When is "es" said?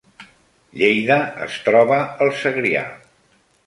1.45-1.59